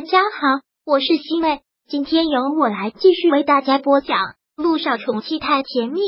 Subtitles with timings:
[0.00, 4.16] 大家好，我是西妹，今天由我来继续为大家播讲
[4.56, 6.00] 《路上宠妻太甜蜜》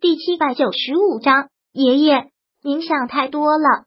[0.00, 1.48] 第七百九十五章。
[1.72, 2.30] 爷爷，
[2.62, 3.86] 您想太多了。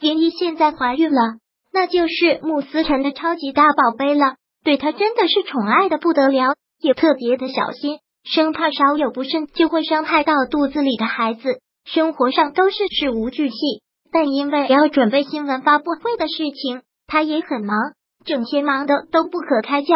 [0.00, 1.38] 莲姨现在怀孕了，
[1.72, 11.60] 那就是慕思辰的超级大宝贝了，对他真的是宠爱的不得了，也特别的小心，生怕稍有不慎就会伤害到肚子里的孩子。
[11.84, 13.56] 生活上都是事无巨细。
[14.12, 17.76] 但因为要准备新闻发布会的事情，他也很忙，
[18.24, 19.94] 整天忙的都不可开交。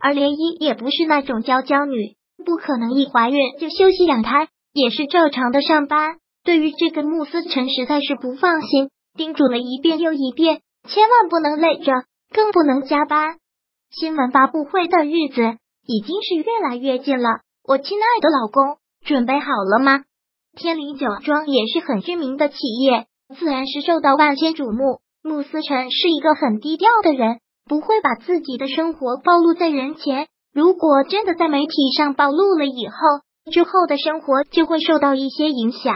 [0.00, 6.16] 而莲漪也不是那种娇娇女，不可能一怀孕就休息养胎，也是照常的上班。
[6.44, 11.92] 对于这个穆思辰实在是不放心，叮嘱了一遍又一遍，千万不能累着，
[12.32, 13.36] 更不能加班。
[13.90, 20.04] 新闻发布会的日子已经是越来越近了，我亲爱的老公，准备好了吗？
[20.56, 23.06] 天林酒庄也是很知名的企业。
[23.34, 25.00] 自然是受到万千瞩目。
[25.22, 30.28] 穆思辰是一个很低调的人，不会把自己的生活暴露在人前。
[30.52, 35.94] 如果真的在媒体上暴露了以后，之后的生活就会受到一些影响。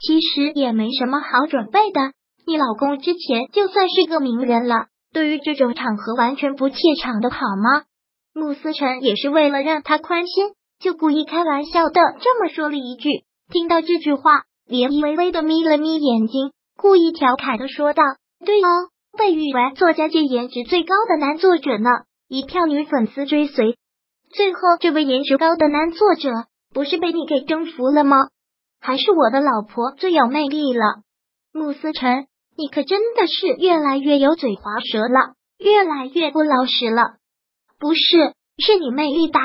[0.00, 2.12] 其实也没什么好准备的，
[2.46, 7.84] 你老公之前就算是个名人了，对于这种场合完全不怯场的好吗？
[8.32, 13.24] 穆思辰也是为了让他宽心，就故意开玩笑的这么说了一句。
[13.52, 14.44] 听到这句话。
[14.68, 18.02] 莲漪微微的眯了眯眼睛，故意调侃的说道
[18.44, 21.88] ：“对哦，被誉为作家界颜值最高的男作者呢，
[22.28, 23.78] 一票女粉丝追随。
[24.30, 26.30] 最后这位颜值高的男作者，
[26.74, 28.18] 不是被你给征服了吗？
[28.78, 30.84] 还是我的老婆最有魅力了？
[31.50, 37.14] 慕思辰，你可真的是越来越有嘴滑舌了，越来越不老实了。
[37.78, 39.40] 不是，是你魅力大。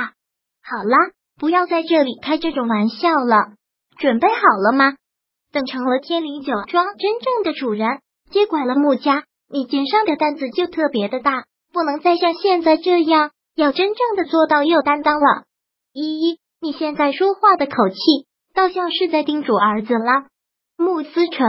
[0.61, 0.97] 好啦，
[1.39, 3.53] 不要在这里开这种玩笑了。
[3.97, 4.95] 准备好了吗？”
[5.53, 7.99] 等成了天灵酒庄真正的主人，
[8.31, 15.43] 接管了穆家，你肩上的担子就特别的大，不能再像现在这样，要真正的做到有担当了。
[15.93, 18.25] 依依，你现在说话的口气，
[18.55, 20.25] 倒像是在叮嘱儿子了。
[20.75, 21.47] 穆思辰，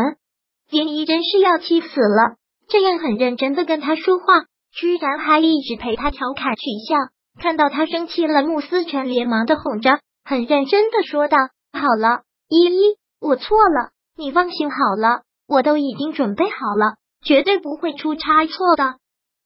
[0.71, 2.37] 连依真是要气死了，
[2.69, 4.25] 这样很认真的跟他说话，
[4.71, 6.97] 居然还一直陪他调侃取笑。
[7.41, 11.39] 看到他生气了，穆思辰连忙的哄着，很认真的说道
[11.73, 12.21] ：“好了，
[12.51, 16.95] 依依，我错了。”你放心好了，我都已经准备好了，
[17.25, 18.95] 绝对不会出差错的。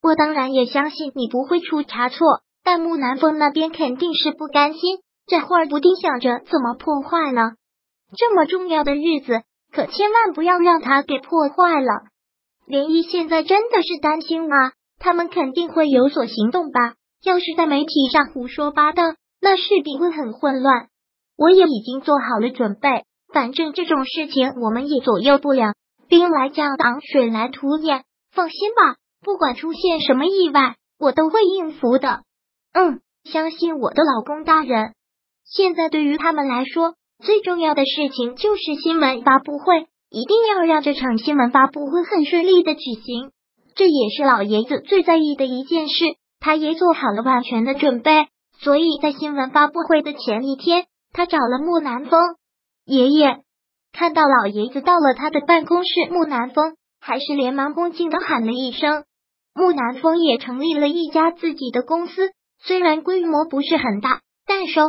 [0.03, 7.53] 我当然也相信你不会出差错，但木南风那边肯定是不甘心，这会儿不定想着怎么破坏呢。
[8.17, 9.43] 这么重要的日子，
[9.73, 12.03] 可千万不要让他给破坏了。
[12.69, 16.95] 涟漪现在真的是担心啊，他们肯定会有所行动吧？
[17.25, 19.03] 要是在媒体上胡说八道，
[19.41, 20.89] 那势必会很混乱。
[21.39, 23.05] 我也已经做好了准备。
[23.39, 25.75] 反正这种事情我们也左右不了，
[26.09, 28.03] 兵来将挡，水来土掩。
[28.33, 32.23] 放心吧，不管出现什么意外，我都会应付的。
[32.73, 34.93] 嗯，相信我的老公大人。
[35.45, 36.95] 现在对于他们来说，
[37.25, 43.31] 最重要的事情就是新闻发布会，一定要让这场新闻发布会很顺利的举行。
[43.77, 46.05] 这也是老爷子最在意的一件事，
[46.41, 48.27] 他也做好了万全的准备。
[48.59, 52.19] 所以在新闻发布会的前一天，他找了木南风。
[52.89, 53.43] 爷爷
[53.93, 59.05] 看到老爷子到了他的办公室，木南风还是连忙恭敬的喊了一声。
[59.53, 64.81] 木南风也成立了一家自己的公司，虽然规模不是很大，但收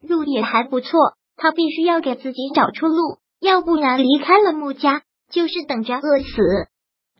[0.00, 0.98] 入也还不错。
[1.36, 6.68] 他必须要给自己找出路，要不然离开了穆家就是等着饿死。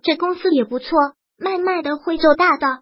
[0.03, 0.99] 这公司也不错，
[1.39, 2.81] 慢慢的会做大的。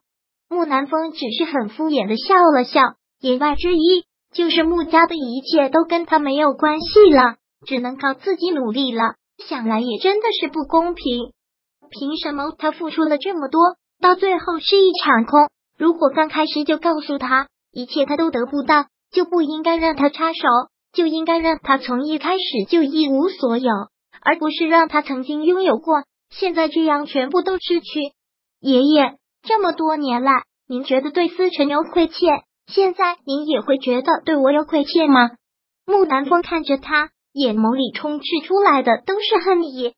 [0.49, 2.81] 木南风只是很敷衍的笑了笑，
[3.21, 4.07] 言外之意。
[4.33, 9.15] 就是穆家的一切都跟他没有关系了，只能靠自己努力了。
[9.39, 11.33] 想来也真的是不公平，
[11.91, 15.49] 凭什么他付出了这么多，到最后是一场空？
[15.79, 20.41] 如果刚开始就告诉他一切他都得不到，就不应该让他插手，
[20.93, 23.71] 就应该让他从一开始就一无所有，
[24.21, 28.13] 而不是让他曾经拥有过，现在这样全部都失去。
[28.61, 32.43] 爷爷这么多年来，您觉得对思辰有亏欠？
[32.69, 35.31] 现在您也会觉得对我有亏欠吗？
[35.87, 39.95] 木南风看着他，眼眸里充斥出来的都是恨意。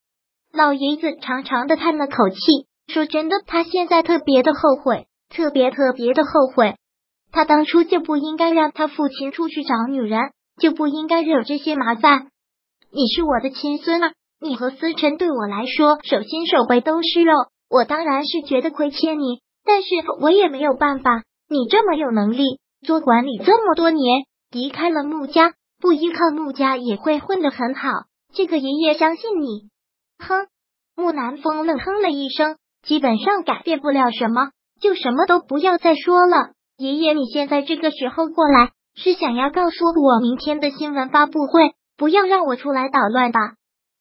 [0.53, 2.37] 老爷子长长的叹了口气，
[2.87, 6.77] 说：“真的，他现在特别的后悔，特别特别的后悔。
[7.33, 10.31] 他当初就不应该让他父亲出去找女人，
[10.61, 12.29] 就不应该惹这些麻烦。
[12.93, 17.35] 你是我的亲孙儿，你和思辰对我来说手心手背都是肉，
[17.69, 19.89] 我当然是觉得亏欠你，但是
[20.21, 27.89] 我也没有办法。”你这么有能力，做管理这么多年，离开了穆家，不依靠穆家也会混得很好。
[28.33, 29.71] 这个爷爷相信你。
[30.19, 30.47] 哼，
[30.97, 34.51] 木南风冷哼了一声，基本上改变不了什么，
[34.81, 36.53] 就什么都不要再说了。
[36.77, 43.41] 爷爷，你现在这个时候过来，是想要告诉我明天的新闻发布会不要让我出来捣乱吧？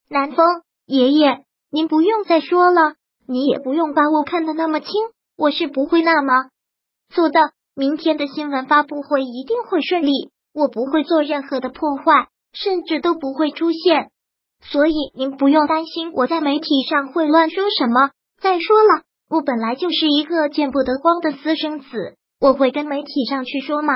[0.10, 0.46] 南风，
[0.86, 2.94] 爷爷，您不用再说了，
[3.28, 4.90] 你也不用把我看得那么轻，
[5.38, 6.50] 我是不会那么
[7.10, 7.52] 做的。
[7.80, 10.12] 明天的新闻发布会一定会顺利，
[10.54, 14.10] 我不会做任何的破坏，甚至都不会出现。
[14.62, 18.12] 所以您不用担心我在媒体上会乱说什么。
[18.42, 23.94] 再说了，我本来就是一个见不得光的私生子，我会跟媒体上去说吗？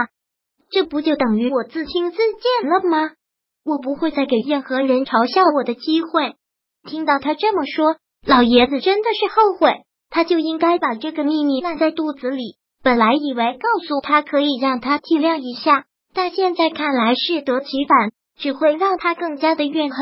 [0.71, 3.11] 这不就等于我自轻自贱了吗？
[3.65, 6.35] 我不会再给任何人嘲笑我的机会。
[6.89, 12.55] 听到他这么说，老爷子真的是后悔，他就应该把这个秘密烂在肚子里。
[12.83, 19.99] 本来以为告诉他可以让他体谅一下，但现在看来适得其反，只会让他更加的怨恨。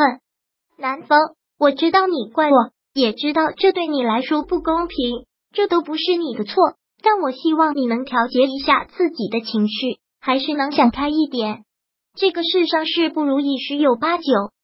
[0.80, 1.19] 南风，
[1.60, 6.56] 我知道你怪我，也知道这对你来说不公平，这都不是你的错。
[7.04, 11.63] 但我希望你能调节一下自己的情绪，还是能想开一点。
[12.16, 14.24] 这个世上事不如意十有八九，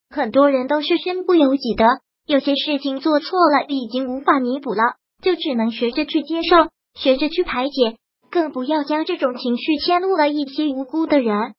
[0.10, 1.86] 很多人都是身不由己的。
[2.26, 7.98] 有些事情做错了，已经无法弥补了，就只能学着去接受，学着去排解，
[8.30, 11.54] 更不要将这种情绪迁怒了一些无辜的人。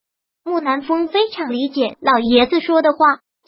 [0.44, 2.98] 木南风非常理解老爷子说的话。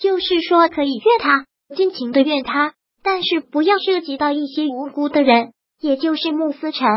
[0.01, 1.45] 就是说，可以怨他，
[1.77, 2.73] 尽情的怨他，
[3.03, 6.89] 但是不要涉及到一些无辜的人，也就是穆思辰。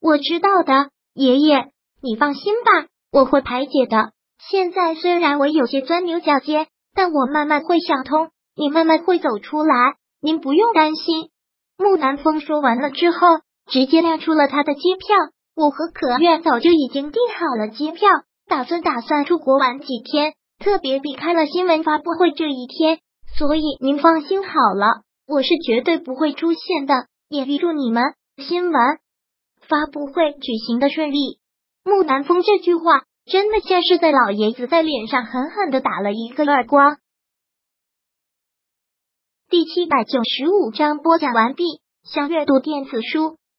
[0.00, 1.68] 我知道的，爷爷，
[2.02, 4.10] 你放心吧，我会排解的。
[4.50, 6.66] 现在虽然我有些钻牛角尖，
[6.96, 11.30] 但我慢慢会想通，你慢慢会走出来，您不用担心。
[11.78, 13.18] 木南风说完了之后，
[13.70, 15.16] 直接亮出了他的机票。
[15.54, 18.08] 我和可愿早就已经订好了机票，
[18.46, 20.34] 打算打算出国玩几天。
[20.58, 23.00] 特别避开了新闻发布会这一天，
[23.36, 27.06] 所以您放心好了，我是绝对不会出现的。
[27.28, 28.02] 也预祝你们
[28.36, 28.74] 新闻
[29.68, 31.40] 发布会举行的顺利。
[31.82, 36.98] 木南风这句话真的像是在老爷子在脸上狠狠的打了一个耳光。
[39.50, 41.64] 第七百九十五章播讲完毕。
[42.04, 43.38] 想阅读电子书，